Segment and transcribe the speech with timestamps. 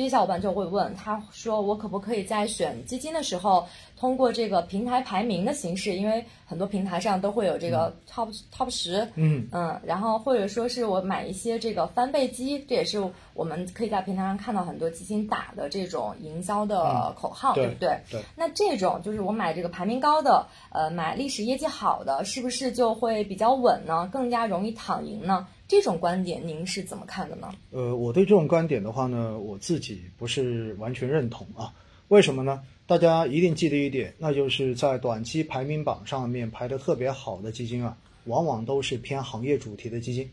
[0.00, 3.68] 这些小伙伴就会问，他说我可不可以在选基金的时候，
[3.98, 12.98] 通过这个平台排名的形式，因为很多平台上都会有这个 top top 十，嗯嗯，然后或者说是我买一些这个翻倍机，这也是
[13.34, 18.00] 我们可以在平台上看到很多基金打的这种营销的口号，对不对？
[18.10, 18.22] 对。
[18.34, 24.08] 那这种就是我买这个排名高的，呃，买历史业绩好的，是不是就会比较稳呢？
[24.10, 25.46] 更加容易躺赢呢？
[25.70, 27.54] 这种观点您是怎么看的呢？
[27.70, 31.72] 呃，我对这种观点的话呢，我自己不是完全认同啊。
[32.08, 32.60] 为什么呢？
[32.88, 40.28] 大家一定记得一点，那就是在短期排名榜上面排的特别好的基金啊，往往都是偏行业主题的基金，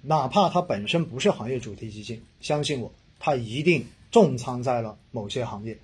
[0.00, 5.76] 哪怕它本身不是行业主题基金，相信我，它一定重仓在了某些行业。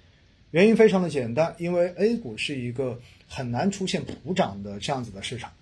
[0.51, 5.53] 原因非常的简单，因为 A 股是一个很难出现普涨的这样子的市场。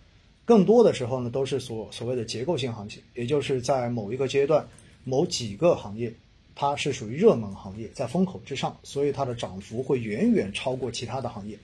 [0.46, 4.66] 更多的时候呢，都是所所谓的结构性行情，也就是在某一个阶段，
[5.02, 6.14] 某几个行业，
[6.54, 11.58] 它是属于热门行业，在风口之上，所以它的涨幅会远远超过其他的行业。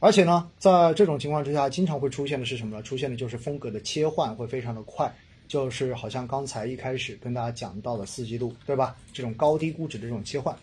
[0.00, 2.82] 而且呢，在这种情况之下，经常会出现的是什么呢？
[2.82, 5.10] 出现的就是风格的切换会非常的快，
[5.48, 8.94] 就是好像刚才一开始跟大家讲到的四季度，对吧？
[9.14, 10.54] 这种高低估值的这种切换。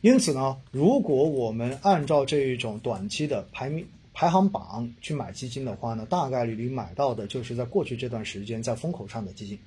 [0.00, 3.84] 因此呢，如果我们按照这一种短期的排名。
[4.14, 9.58] 排行榜去买基金的话呢，大概率你买到的就是在过去这段时间在风口上的基金，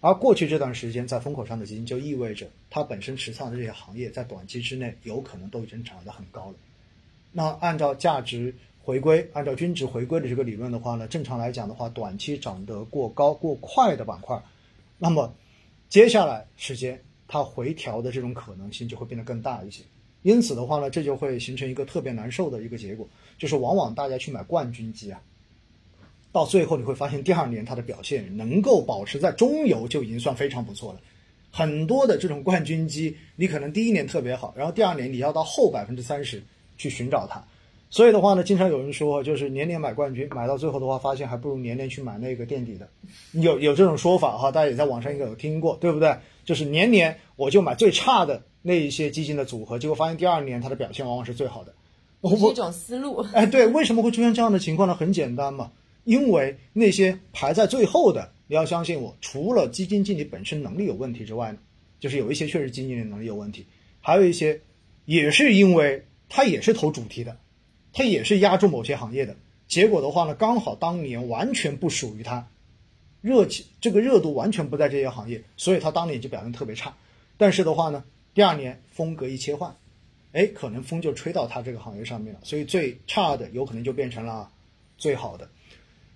[0.00, 6.54] 而过去这段时间在风口上的基金，就意味着它本身持仓的这些行业在短期之内有可能都已经涨得很高了。
[7.32, 14.42] 那按照价值回归、按照均值回归的这个理论的话呢，正常来讲的话，短期涨得过高、过快的板块，
[14.98, 15.34] 那么
[15.88, 19.82] 接下来时间它回调的这种可能性就会变得更大一些。
[20.22, 25.20] 因此的话呢，这就会形成一个特别难受的一个结果，就是往往大家去买冠军机啊，
[26.30, 31.00] 到最后你会发现第二年它的表现能够保持在中游就已经算非常不错了。
[31.50, 36.42] 很多的这种冠军机，你可能第一年特别好，然后第二年你要到后百分之三十
[36.78, 37.44] 去寻找它。
[37.92, 42.88] 所以的话呢，经常有人说，就是年年买冠军，买到最后的话，发现还不如年年去买那个垫底的。
[43.32, 46.16] 有有这种说法哈，大家也在网上应该有听过，对不对？
[46.42, 48.42] 就是年年我就买最差的。
[48.62, 51.74] 那一些基金的组合，结果发现第二年它的表现往往是最好的，
[52.30, 53.16] 是一种思路。
[53.34, 54.94] 哎，对，为什么会出现这样的情况呢？
[54.94, 55.70] 很简单嘛，
[56.04, 61.58] 因为那些排在最后的，你要相信我，除了基金经理本身能力有问题之外呢，
[62.00, 63.66] 就是有一些确实基金经理能力有问题，
[64.00, 64.60] 还有一些
[65.04, 67.36] 也是因为他也是投主题的，
[67.92, 69.36] 他也是压住某些行业的，
[69.68, 72.48] 结果的话呢，刚好当年完全不属于他，
[73.20, 76.94] 热情这个热度完全不在这些行业，所以他当年就表现特别差。
[77.36, 78.04] 但是的话呢。
[78.34, 79.76] 第二年风格一切换，
[80.32, 84.50] 哎，可能风就吹到他这个行业上面了，所以最差的有可能就变成了
[84.96, 85.50] 最好的。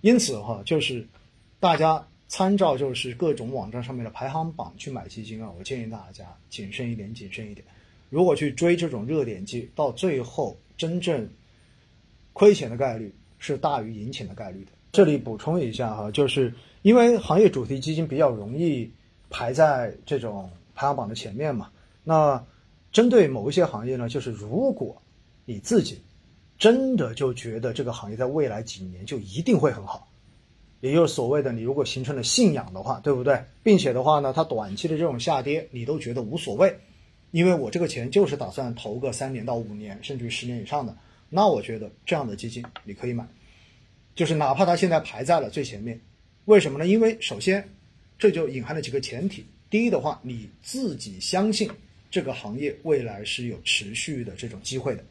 [0.01, 1.07] 因此哈，就是
[1.59, 7.63] 大家参照就是各种网站上面的排行榜去买基金啊，我建议大家谨慎一点，谨慎一点。
[8.09, 11.29] 如果去追这种热点基，到最后真正
[12.37, 14.71] 亏钱的概率是大于赢钱的概率的。
[14.91, 16.53] 这里补充一下哈，就是
[16.83, 18.91] 因为行业主题基金比较容易
[19.31, 21.71] 排在这种排行榜的前面嘛。
[22.03, 22.45] 那
[22.91, 25.01] 针对某一些行业呢，就是如果
[25.45, 25.99] 你自己
[26.59, 30.07] 真的就觉得这个行业在未来几年就一定会很好，
[30.79, 33.43] 也就是所谓的你如果形成了信仰的话，对不对？
[33.63, 36.77] 并且的话呢，它短期的这种下跌你都觉得无所谓，
[37.31, 40.95] 因为我这个钱就是打算投个三年到五年，甚至于十年以上的，
[41.29, 43.27] 那我觉得这样的基金你可以买，
[44.15, 45.99] 就是哪怕它现在排在了最前面，
[46.45, 46.87] 为什么呢？
[46.87, 47.67] 因为首先
[48.17, 51.69] 这就隐含了几个前提，第一的话你自己相信。
[52.09, 55.03] 这个行业未来是有持续的这种机会的，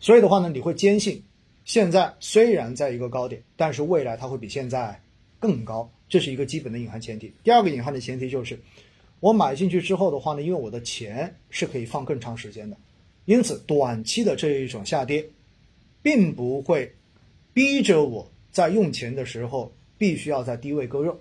[0.00, 1.22] 所以的话呢，你会坚信，
[1.64, 5.00] 现在虽然在一个高点，但是未来它会比现在
[5.38, 7.32] 更高，这是一个基本的隐含前提。
[7.44, 8.58] 第二个隐含的前提就是，
[9.20, 12.76] 我买进去之后的话呢，因为我的钱是可以放更长时间的，
[13.26, 15.24] 因此短期的这一种下跌，
[16.06, 16.94] 并不会
[17.52, 21.20] 逼着我在用钱的时候必须要在低位割肉。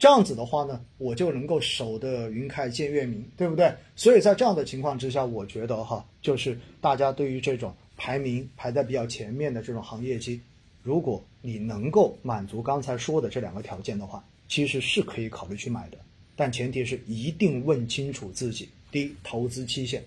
[0.00, 3.72] 这样子的话呢，我就能够守得云开见月明，对不对？
[3.94, 10.40] 所以在这样的情况之下，我觉得哈，就是大家对于这种排名排在比较前面的这种行业机，
[10.82, 15.96] 如果你能够满足刚才说的这两个条件的话，其实是可以考虑去买的。
[16.34, 20.00] 但前提是一定问清楚自己：第一，投资期限；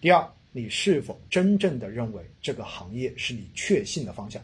[0.00, 4.42] 第二，你是否真正的认为这个行业是你确信的方向。